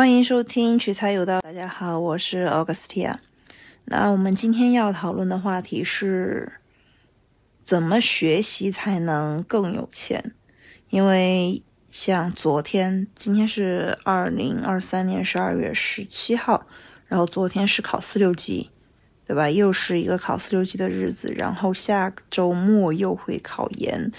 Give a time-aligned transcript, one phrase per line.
[0.00, 1.42] 欢迎收听取材有道。
[1.42, 3.16] 大家好，我是 Augustia。
[3.84, 6.54] 那我们今天要讨论的话题是
[7.62, 10.32] 怎么学习才能更有钱？
[10.88, 16.66] 因为像昨天，今天是二零二三年十二月十七号，
[17.06, 18.70] 然后昨天是考四六级，
[19.26, 19.50] 对吧？
[19.50, 24.10] 又是一个考四六级的日子，然后下周末又会考研，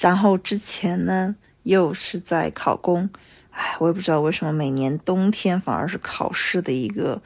[0.00, 3.10] 然后之前呢又是在考公。
[3.56, 7.22] 哎，我也不知道为什么每年冬天反而是考试的一个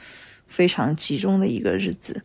[0.46, 2.22] 非常集中的一个日子。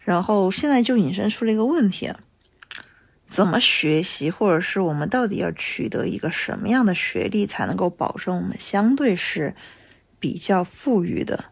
[0.00, 2.10] 然后现在就引申出了一个问题，
[3.26, 9.54] 怎么学习，或者是我们到底要取得一个什么样的学历，才能够保证我们相对是
[10.18, 11.44] 比较富裕的？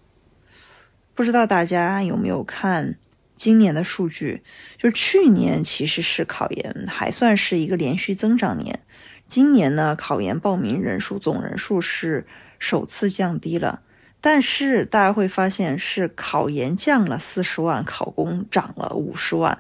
[1.15, 2.99] 不知道大家有没有看
[3.37, 4.43] 今年的数据？
[4.79, 8.81] 就去年其实是考研还算是一个连续增长年。
[9.27, 12.27] 今年呢，考研报名人数总人数是
[12.59, 13.83] 首次降低了，
[14.21, 19.59] 但是大家会发现是考研降了四十万，考公涨了五十万，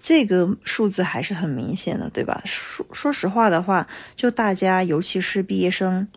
[0.00, 2.40] 这个数字还是很明显的，对吧？
[2.46, 6.08] 说说实话的话，就大家尤其是毕业生，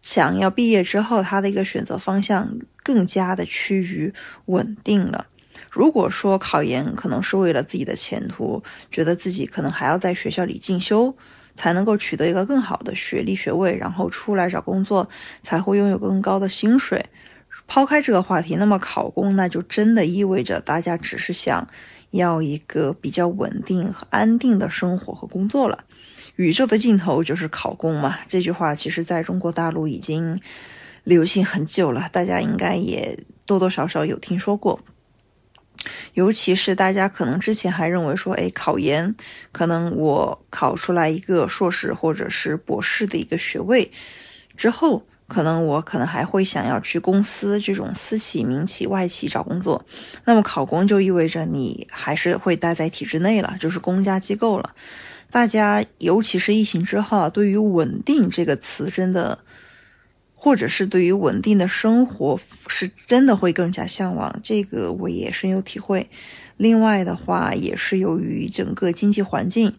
[0.00, 4.12] 想要毕业之后，他的一个选择方向更加的趋于
[4.46, 5.26] 稳定了。
[5.74, 11.16] 如果说考研可能是为了自己的前途，觉得自己可能还要在学校里进修，
[11.56, 15.08] 才能够取得一个更好的学历学位，然后出来找工作
[15.42, 17.04] 才会拥有更高的薪水。
[17.66, 21.66] 抛开这个话题，那么考公那就真的意味着大家只是想
[22.10, 25.84] 要一个比较稳定和安定的生活和工作了。
[26.36, 30.40] 宇宙的尽头就是考公嘛，这句话其实在中国大陆已经
[31.04, 34.80] 流行很久了，大家应该也多多少少有听说过。
[36.14, 39.14] 尤其是大家可能之前还认为说，哎，考研
[39.52, 43.90] 可能我考出来一个硕士或者是博士的一个学位
[44.56, 49.84] 之后，可能我可能还会想要去公司这种私企、民企、外企找工作。
[50.24, 54.74] 那么考公就意味着你还是会待在体制内了，就是公家机构了。
[55.30, 59.38] 大家尤其是疫情之后，对于“稳定”这个词真的。
[60.44, 66.10] 或者是对于稳定的生活是真的会更加向往，这个我也深有体会。
[66.58, 69.74] 另外的话，也是由于整个经济环境，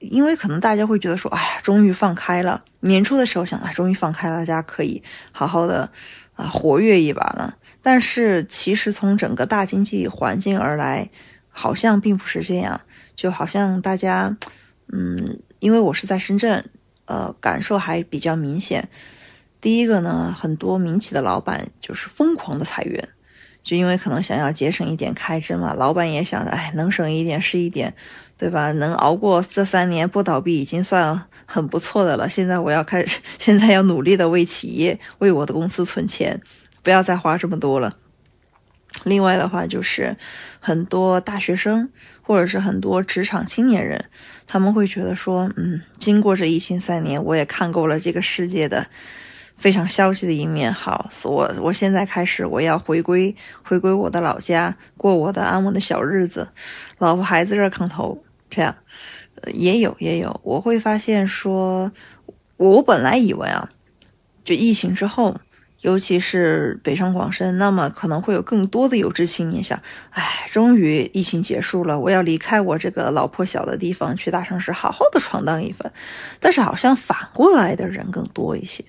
[0.00, 2.64] 因为可能大家会觉得说，哎呀，终于放开了。
[2.80, 5.88] 年初的时候想啊，终于放开了，大家可以好好的
[6.34, 7.56] 啊活跃一把了。
[7.80, 11.08] 但是其实从整个大经济环境而来，
[11.48, 12.80] 好像并不是这样。
[13.14, 14.36] 就好像大家，
[14.92, 16.68] 嗯，因为我是在深圳，
[17.04, 18.88] 呃，感受还比较明显。
[19.60, 23.08] 第一个呢，很多民企的老板就是疯狂的裁员，
[23.62, 25.74] 就因为可能想要节省一点开支嘛。
[25.74, 27.94] 老板也想，哎，能省一点是一点，
[28.36, 28.70] 对吧？
[28.72, 32.28] 能熬过这三年不倒闭已经算很不错的了。
[32.28, 36.40] 现在我要开始， 现在要努力的为企业、为我的公司存钱，
[36.82, 37.96] 不要再花这么多了。
[39.04, 40.16] 另外的话，就是
[40.60, 41.90] 很多大学生
[42.22, 44.04] 或者是很多职场青年人，
[44.46, 48.86] 他们会觉得说，嗯，经过这疫情三年，我也看够了这个世界的。
[49.56, 56.48] 非常消极的一面，好，我我现在开始，我要回归回归我的老家，过我的安稳的小日子，
[56.98, 58.76] 老婆孩子热炕头，这样，
[59.54, 61.90] 也有也有，我会发现说，
[62.58, 63.68] 我本来以为啊，
[64.44, 65.40] 就疫情之后，
[65.80, 69.80] 尤其是北上广深，那么可能会有更多的有志青年想，
[70.10, 75.90] 哎，终于疫情结束了，我要离开我这个老破小的地方，去大城市好好的闯荡一番，
[76.40, 78.84] 但是好像反过来的人更多一些。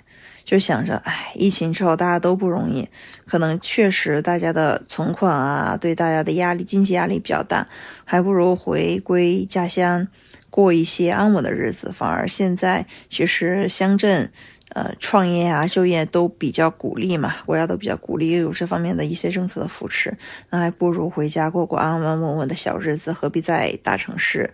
[0.48, 2.88] 就想着，哎，疫情之后大家都不容易，
[3.26, 7.68] 可能确实大家的存款啊，对大家的压力、经济压力比较大，
[8.06, 10.08] 还不如回归家乡，
[10.50, 11.92] 过一些安稳的日子。
[11.94, 14.32] 反而现在其实乡镇，
[14.70, 20.18] 呃，创业啊、就业都比较鼓励嘛，国家都比较鼓励，又有这方面的一些政策的扶持，
[20.50, 24.54] 那还不如回家过过安安稳稳的小日子，何必在大城市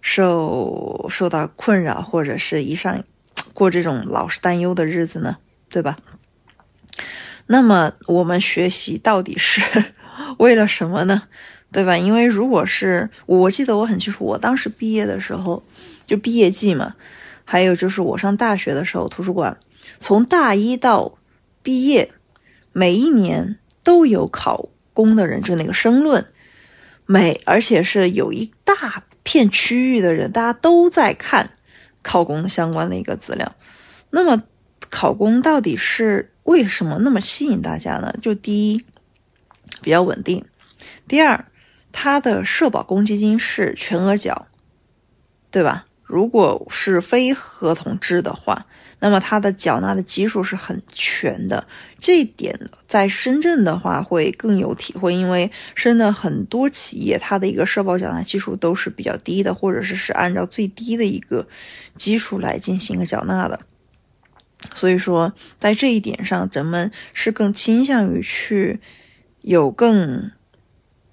[0.00, 3.04] 受受到困扰，或者是一上。
[3.54, 5.38] 过这种老是担忧的日子呢，
[5.70, 5.96] 对吧？
[7.46, 9.62] 那么我们学习到底是
[10.38, 11.22] 为了什么呢？
[11.72, 11.96] 对吧？
[11.96, 15.62] 因为如果是我记得我很清楚，我当时毕业的时候
[16.06, 16.94] 就毕业季嘛，
[17.44, 19.56] 还有就是我上大学的时候，图书馆
[19.98, 21.18] 从大一到
[21.62, 22.10] 毕业，
[22.72, 26.26] 每一年都有考公的人，就那个申论，
[27.06, 31.50] 每而且是有一大片区域的人，大家都在看。
[32.04, 33.56] 考公相关的一个资料，
[34.10, 34.44] 那么
[34.90, 38.14] 考公到底是为什么那么吸引大家呢？
[38.22, 38.84] 就第一，
[39.82, 40.44] 比较稳定；
[41.08, 41.46] 第二，
[41.90, 44.46] 它的社保公积金是全额缴，
[45.50, 45.86] 对吧？
[46.04, 48.66] 如果是非合同制的话，
[49.00, 51.66] 那么它的缴纳的基数是很全的。
[51.98, 61.46] 这一点在深圳的话会更有体会，因为深圳很多企业它的一个社保缴纳基数都是比较低的，或者是是按照最低的一个
[61.96, 63.60] 基数来进行一个缴纳的。
[64.74, 68.80] 所以说，在这一点上，人们是更倾向于去
[69.42, 70.30] 有更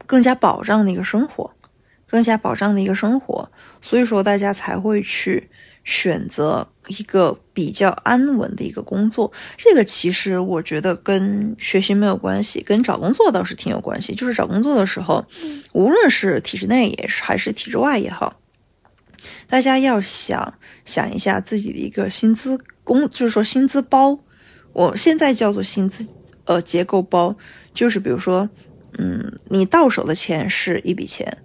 [0.06, 1.54] 更加保障的一个生活，
[2.08, 3.52] 更加保障的一个生活。
[3.82, 5.50] 所以说，大家才会去
[5.84, 9.32] 选择一个比较安稳的一个工作。
[9.58, 14.14] 这个其实我觉得跟学习没有关系，跟找工作倒是挺有关系。
[14.16, 15.26] 就是找工作的时候，
[15.74, 18.40] 无论是体制内也是还是体制外也好，
[19.48, 20.54] 大家要想
[20.86, 22.60] 想一下自己的一个薪资。
[22.84, 24.20] 工就是说薪资包，
[24.74, 26.06] 我现在叫做薪资
[26.46, 27.36] 呃结构包，
[27.76, 28.50] 就是比如说，
[28.98, 31.38] 嗯，你到手的钱是一笔钱，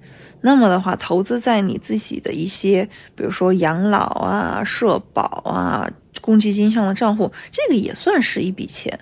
[0.47, 5.91] 那么的话，投资在你自己的一些，比如说养老啊、社保啊、
[6.21, 8.97] 公积金上的账户，这个也算是一笔钱，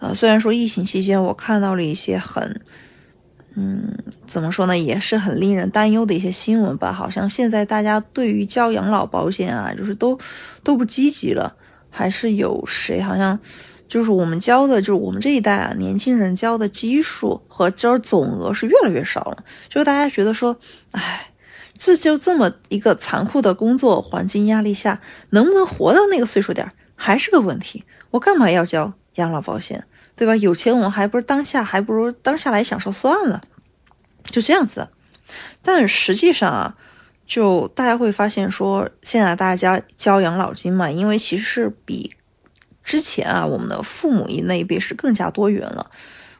[0.00, 2.60] 呃，虽然说疫情期间我看到了一些很，
[3.54, 3.96] 嗯，
[4.26, 10.18] 怎么说呢，也是很令人担忧的一些新闻吧，好像现在大家对于交养老保险啊，就是都
[10.64, 11.54] 都不积极了。
[11.94, 13.38] 还是有谁好像，
[13.92, 19.44] 就是我们交的，就是我们这一代啊，年轻人交的基数和交总额是越来越少了。
[19.68, 20.56] 就是大家觉得说，
[20.92, 21.30] 哎，
[21.76, 27.84] 这就这么一个残酷的工作环境压力下，能不能活到那个岁数点还是个问题。
[28.12, 29.84] 我干嘛要交养老保险，
[30.16, 30.34] 对吧？
[30.36, 33.42] 有钱我们还不如当下，还不如当下来享受算了，
[34.24, 34.88] 就这样子。
[35.60, 36.76] 但实际上啊。
[37.24, 42.12] 就大家会发现说，现在大家交养老金嘛，因为其实是比
[42.82, 45.90] 之前啊，我们的父母一那一辈是更加多元了。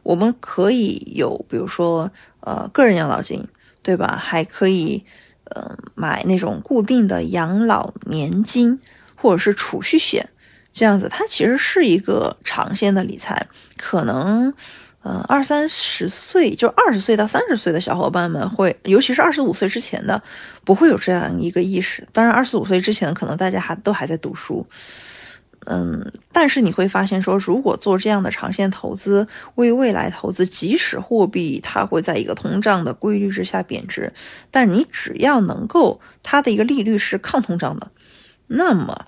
[0.03, 2.11] 我们可以有，比如说
[2.41, 3.47] 呃个人养老金，
[3.81, 4.15] 对吧？
[4.21, 5.05] 还可以
[5.45, 8.79] 呃买那种固定的养老年金
[9.15, 10.29] 或者是储蓄险，
[10.71, 13.47] 这样子它其实是一个长线的理财，
[13.77, 14.53] 可能。
[15.05, 20.23] 嗯，二三十岁就二十岁到三十岁的小伙伴们会，尤其是二十五岁之前的，
[20.63, 22.07] 不会有这样一个意识。
[22.13, 24.65] 当然，二十五岁之前可能大家还都还在读书。
[25.65, 34.11] 嗯，但是你会发现说，如果做这样的长线投资，为未来投资，即使货币它会在一个通胀的规律之下贬值，
[34.51, 37.91] 但你只要能够它的一个利率是抗通胀的，
[38.47, 39.05] 那么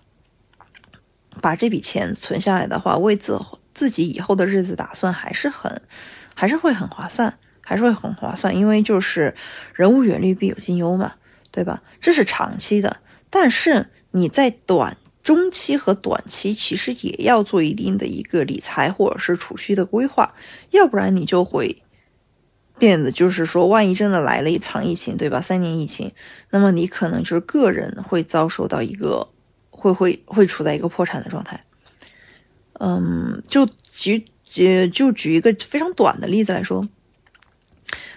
[1.41, 3.39] 把这笔钱存下来的话，为自
[3.73, 5.81] 自己以后的日子打算还是很，
[6.33, 9.35] 还是会很划算，还是会很划算，因为就是
[9.73, 11.13] 人无远虑必有近忧嘛，
[11.51, 11.81] 对吧？
[11.99, 12.97] 这是长期的，
[13.29, 20.35] 但是你在短中期和短期其实也要做一定的一个理财或者是储蓄的规划，
[20.69, 21.81] 要不然你就会
[22.77, 25.41] 变得就是说，万一真的来了一场疫情，对吧？
[25.41, 26.11] 三年疫情，
[26.51, 29.27] 那么你可能就是个人会遭受到一个
[29.71, 31.65] 会会会处在一个破产的状态。
[32.73, 36.87] 嗯，就举举就举一个非常短的例子来说，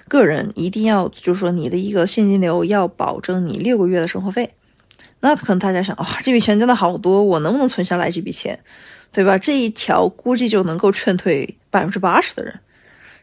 [0.08, 4.52] 个人一定要就是说你的一个现金流要保证你六个月的生活费。
[5.20, 8.58] 那可能大家想，哇，这笔钱真的好多，我能不能存下来这笔钱，
[9.12, 9.36] 对吧？
[9.38, 12.60] 这一条估计就能够劝退百分之八十的人。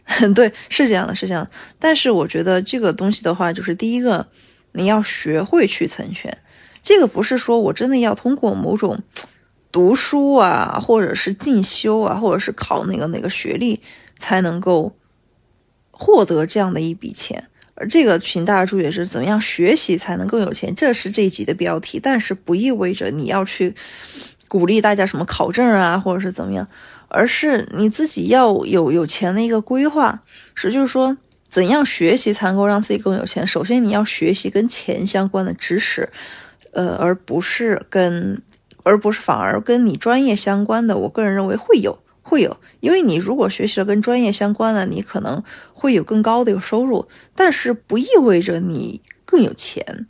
[0.33, 1.47] 对，是这样的，是这样。
[1.79, 4.27] 但是我觉得这个东西的话，就是第一个，
[4.73, 6.37] 你要学会去存钱。
[6.83, 8.99] 这个不是说我真的要通过某种。
[9.71, 13.81] 读书啊，或者是进修啊，或者是考那个哪个学历，
[14.17, 14.95] 才能够
[15.91, 17.49] 获得这样的一笔钱。
[17.75, 21.99] 而这个，请大家注意是怎么样学习才能更有钱，这是这一集的标题。
[22.01, 23.73] 但是不意味着你要去
[24.47, 26.67] 鼓励大家什么考证啊，或者是怎么样，
[27.07, 30.21] 而是你自己要有有钱的一个规划。
[30.55, 31.15] 是就是说，
[31.49, 33.45] 怎样学习才能够让自己更有钱？
[33.45, 36.09] 首先你要学习跟钱相关的知识，
[36.71, 38.41] 呃，而不是跟。
[38.87, 50.07] 而不是反而跟你专业相关的，我个人认为会有会有，因为你如果学习了跟专业相关的，你可能会有更高的一个收入，但是不意味着你更有钱，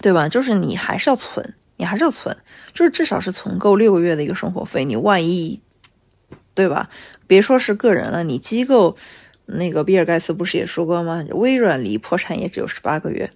[0.00, 0.30] 对吧？
[0.30, 2.34] 就是你还是要存，你还是要存，
[2.72, 4.86] 就是至少是存够六个月的一个生活费。
[4.86, 5.60] 你万一，
[6.54, 6.88] 对吧？
[7.26, 8.96] 别说是个人了，你机构
[9.44, 11.22] 那个比尔盖茨不是也说过吗？
[11.32, 13.30] 微软离破产也只有十八个月。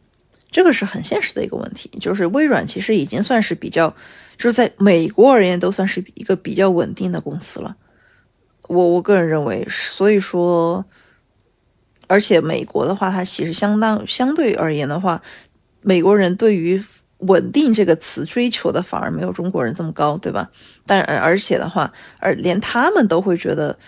[0.56, 3.90] 这个是很现实的一个问题，就是微软其实已经算是比较，
[4.38, 7.76] 就是在美国而言都算是一个比较稳定的公司了。
[8.66, 10.82] 我我个人认为，所以说，
[12.06, 15.20] 而且美国的话，它其实相当相对而言的话，
[15.82, 16.82] 美国人对于
[17.18, 20.50] 稳定这个词追求的反而没有中国人这么高，对吧？
[20.86, 23.78] 但而且的话，而连他们都会觉得。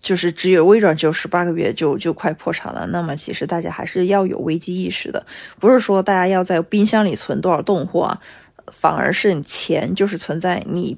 [0.00, 5.24] 就是只有微软只有十八个月就就快破产了，那么其实大家还是要有危机意识的，
[5.58, 8.18] 不是说大家要在冰箱里存多少冻货，
[8.66, 10.96] 反而是钱就是存在你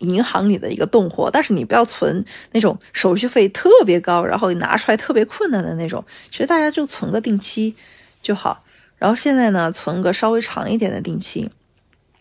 [0.00, 6.04] 银行里的一个冻货，但是你不要存那种手续费特别高，然后拿出来特别困难的那种。
[6.30, 7.74] 其实大家就存个定期
[8.20, 8.62] 就好。
[8.98, 11.48] 然后现在呢，存个稍微长一点的定期，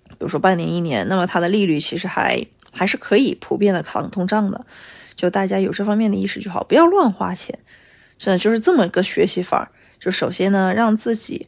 [0.07, 4.65] 比如说半年、一年，那么它的利率其实还还是可以普遍的抗通胀的。
[5.21, 7.59] 就大家有这方面的意识就好，不要乱花钱。
[8.17, 9.69] 真的就是这么个学习法儿。
[9.99, 11.47] 就首先呢，让自己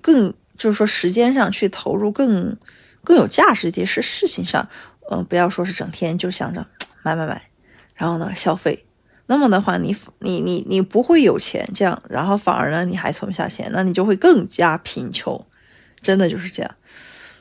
[0.00, 2.56] 更就是说时间上去投入更
[3.04, 4.66] 更有价值的一些事事情上，
[5.10, 6.66] 嗯，不要说是整天就想着
[7.02, 7.50] 买买买，
[7.94, 8.86] 然后呢消费，
[9.26, 15.44] 那么的话，你你你你不会有钱这样，然后反而呢你还存不下钱，那你就会更加贫穷，
[16.00, 16.74] 真的就是这样。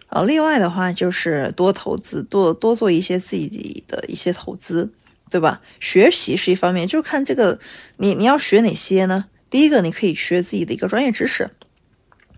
[0.08, 4.92] 啊，另外的话就是多投资，多多做一些自己的一些投资，
[5.32, 5.62] 对吧？
[5.80, 7.58] 学习是一方面，就看这个
[7.98, 9.26] 你你要学哪些呢？
[9.50, 11.50] 第一个，你可以学自己的一个专业知识，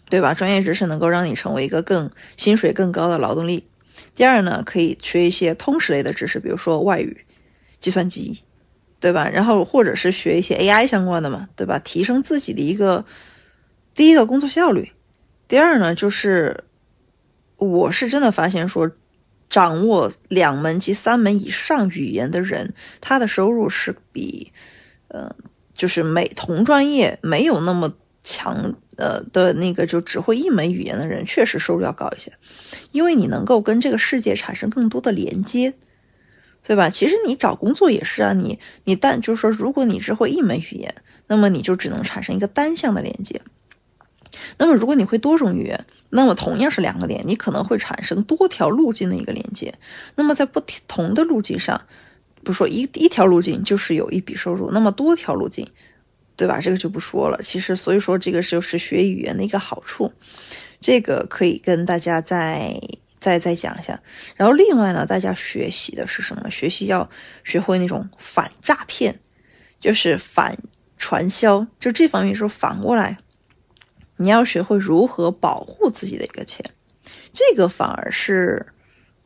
[0.09, 0.33] 对吧？
[0.33, 3.67] 专业知识能够让你成为一个更薪水更高的劳动力。
[4.15, 7.25] 第二呢，可以学一些通识类的知识，比如说外语、
[7.79, 8.43] 计算机，
[9.00, 9.27] 对吧？
[9.27, 11.79] 然后或者是学一些 AI 相关的嘛，对吧？
[11.79, 13.05] 提升自己的一个
[13.95, 14.91] 第一个工作效率。
[15.47, 16.63] 第二呢，就是
[17.57, 18.91] 我是真的发现说，
[19.53, 24.51] 掌握两门及三门以上语言的人，他的收入是比，
[25.10, 25.36] 呃。
[25.75, 27.91] 就是每同专业没有那么
[28.24, 32.31] 强呃的那个就只会一门语言的人，确实收入要高一些，
[32.91, 35.74] 因为你能够跟这个世界产生更多的连接，
[36.62, 36.91] 对吧？
[36.91, 40.93] 其实你找工作也是啊，你你但就是说，如果你只会一门语言，
[41.25, 43.41] 那么你就只能产生一个单向的连接。
[44.57, 49.73] 那么如果你会多种语言，那么同样是两个点，你可能会产生多条路径的一个连接。
[50.15, 51.81] 那么在不同的路径上。
[52.45, 55.65] 不说一一条路径就是有一笔收入，那么多条路径，
[56.35, 56.59] 对吧？
[56.59, 57.39] 这个就不说了。
[57.41, 60.11] 其实，所以说这个就是学语言的一个好处，
[60.81, 62.77] 这个可以跟大家再
[63.17, 63.97] 再再讲一下。
[64.35, 66.51] 然后另外呢，大家学习的是什么？
[66.51, 67.09] 学习要
[67.45, 69.17] 学会那种反诈骗，
[69.79, 70.57] 就是反
[70.97, 73.15] 传销，就这方面说反过来，
[74.24, 76.65] 你要学会如何保护自己的一个钱，
[77.34, 78.65] 这个反而是。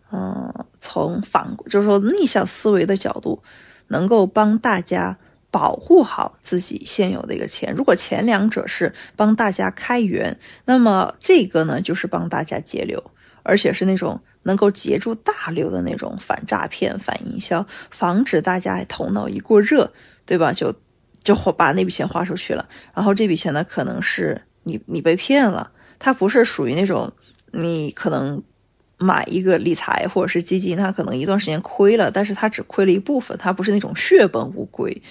[0.10, 3.44] 嗯，从反就是说逆向思维的角度，
[3.88, 5.18] 能够帮大家
[5.52, 7.74] 保护好自己现有的一个钱。
[7.76, 13.12] 如果前两者是帮大家开源，那么这个呢就是帮大家节流，
[13.44, 19.92] 而且是那种能够截住大流的那种反诈骗、反营销，防止大家头脑一过热，
[20.26, 20.54] 对吧？
[20.54, 20.74] 就
[21.22, 22.70] 就把那笔钱花出去了。
[22.94, 27.12] 然后这笔钱呢，可能是你你被骗了，它不是属于那种
[27.52, 28.44] 你可能。
[29.00, 35.04] 买一个理财或者是基金，它可能一段时间亏了，但是它只亏了一部分，它不是那种血本无归。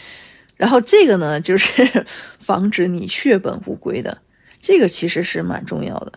[0.57, 2.05] 然后这个呢，就是
[2.41, 4.19] 防止你血本无归的，
[4.61, 6.15] 这个其实是蛮重要的。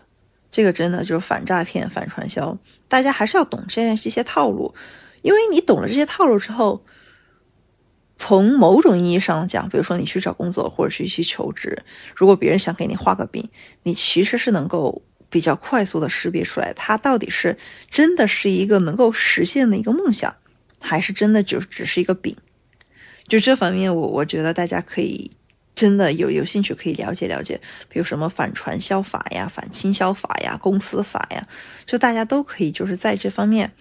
[0.50, 4.74] 这个真的就是反诈骗、反传销，大家还是要懂这这些套路，
[5.22, 6.84] 因为你懂了这些套路之后，
[8.20, 11.82] 从某种意义上讲，比如说你去找工作或者去去求职，
[12.14, 13.48] 如果别人想给你画个饼，
[13.82, 15.02] 你其实是能够。
[15.32, 17.56] 比较快速的识别出来，它到底是
[17.88, 20.34] 真的是一个能够实现的一个梦想，
[20.80, 22.36] 还是真的就只是一个饼？
[23.28, 25.30] 就这方面，我我觉得大家可以
[25.72, 31.46] 真的有有兴趣可以了解了解，比如什么反传销法呀、反倾销法呀、公司法呀，
[31.86, 33.72] 就大家都可以就是在这方面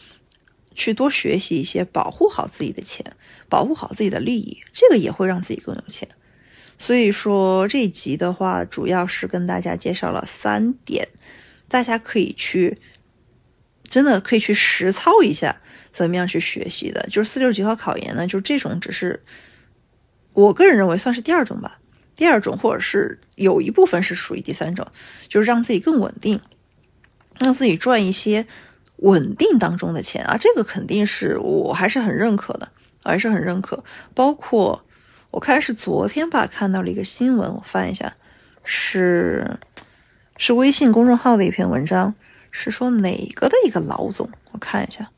[0.80, 3.06] 去多学习一些，保护好自己的钱，
[3.50, 6.08] 保护好自己的利益，这个也会让自己更有钱。
[6.78, 11.10] 所以说这一集的话，主要是跟大家介绍了三点。
[11.68, 12.78] 大家可以去，
[13.84, 17.06] 真的可以去实操一下，怎么样去学习的？
[17.12, 19.22] 就是四六级和考研呢，就是这种只是，
[20.34, 21.80] 我个人认为算是第二种吧。
[22.16, 24.88] 第二种，或者是有一部分是属于第三种，
[25.28, 26.40] 就是让自己更稳定，
[27.40, 28.48] 让自己赚一些
[29.02, 30.38] 稳定当中的钱啊。
[30.40, 32.70] 这个肯定是我还是很认可的，
[33.04, 33.84] 还是很认可。
[34.14, 34.84] 包括
[35.32, 38.16] 我看是昨天吧，看到了一个新闻，我翻一下，
[38.64, 39.60] 是。
[40.42, 42.16] 是微信公众号的一篇文章，
[42.50, 44.30] 是说哪个的一个老总？
[44.54, 45.10] 我看一下，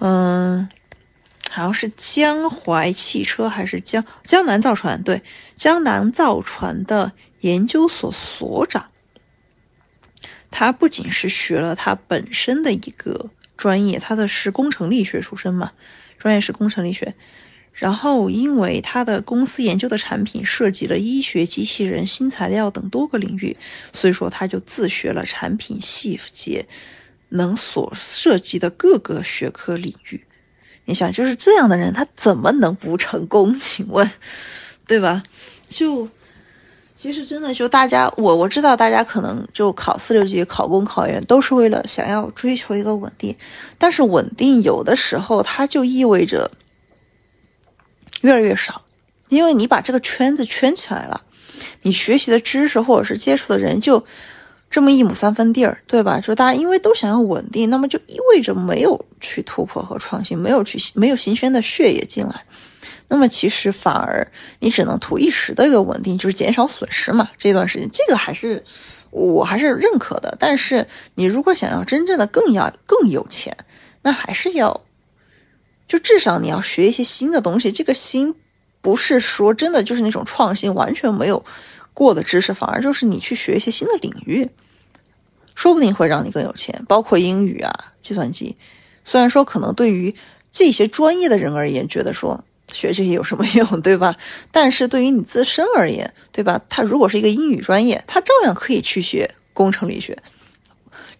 [0.00, 0.68] 嗯，
[1.48, 5.00] 好像是江淮汽车还是江江南造船？
[5.04, 5.22] 对，
[5.54, 7.12] 江南造船的
[7.42, 8.86] 研究所所长，
[10.50, 15.72] 他不仅是学了他本身的一个专业，他的是工程力学出身嘛，
[16.18, 17.14] 专业是工程力学。
[17.72, 23.54] 然后，因为他的公司研究的产品涉及了医学、机器人、新材料等多个领域，
[23.92, 26.66] 所以说他就自学了产品细节
[27.28, 30.24] 能所涉及的各个学科领域。
[30.86, 33.58] 你想，就是这样的人，他怎么能不成功？
[33.58, 34.10] 请问，
[34.86, 35.22] 对吧？
[35.68, 36.08] 就
[36.96, 43.36] 其实真的就大家，我我知道大家可能就考四六级、考公、考研都是为了想要追求一个稳定，
[43.76, 46.50] 但是稳定有的时候它就意味着
[48.22, 48.82] 越来越少，
[49.28, 51.20] 因为你把这个圈子圈起来了，
[51.82, 54.02] 你学习的知识或者是接触的人就
[54.70, 56.18] 这么一亩三分地儿，对吧？
[56.18, 62.44] 就大家因为都想要稳定，那么就意味着没有去突破和创新，没有去没有新鲜的血液进来。
[63.08, 64.26] 那么其实反而
[64.58, 67.30] 你只能图一时的一个稳定，就是减少损失嘛。
[67.38, 68.64] 这段时间这个还是
[69.12, 70.36] 我还是认可的。
[70.40, 70.84] 但是
[71.14, 73.56] 你如果想要真正的更要更有钱，
[74.02, 74.80] 那还是要
[75.86, 77.70] 就至少你要学一些新的东西。
[77.70, 78.34] 这个新
[78.80, 81.44] 不是说真的就是那种创新完全没有
[81.94, 84.50] 过的知识，反而就是你去学一些新的领域，
[85.54, 86.84] 说不定会让你更有钱。
[86.88, 88.56] 包括英语啊、计算机，
[89.04, 90.12] 虽然说可能对于
[90.50, 92.44] 这些专业的人而言，觉得说。
[92.72, 94.16] 学这些有什么用，对吧？
[94.50, 96.60] 但是对于你自身而言，对吧？
[96.68, 100.16] 他如果是一个英语专业，他照样可以去学工程力学，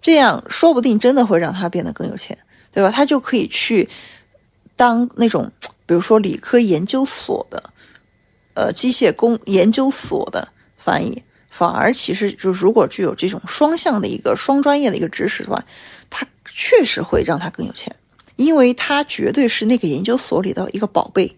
[0.01, 2.37] 这样说不定真的会让他变得更有钱，
[2.73, 2.91] 对吧？
[2.91, 3.89] 他就可以去
[4.75, 5.51] 当那种，
[5.87, 7.71] 比如说理科研究所的，
[8.55, 15.65] 呃，机械工研究所的翻译，反而其实就如果具有这种双向的一个双专业的一个知识的话，
[16.11, 17.95] 他确实会让他更有钱。
[18.37, 21.37] 因为他绝对是那个研究所里的一个宝贝，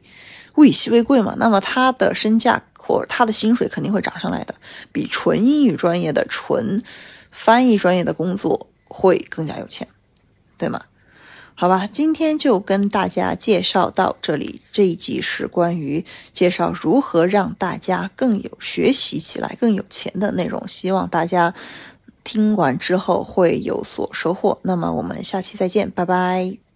[0.56, 4.54] 物以稀为贵嘛，那么他的身价或他的薪水肯定会涨上来的，
[4.92, 6.82] 比纯英语专业的、纯
[7.30, 9.86] 翻译专业的工作会更加有钱，
[10.58, 10.82] 对吗？
[11.54, 21.52] 好吧，今天就跟大家介绍到这里，这一集是关于介绍如何让大家更有学习起来、更有钱的内容，希望大家
[22.22, 24.60] 听完之后会有所收获。
[24.62, 26.67] 那么我们下期再见，拜拜。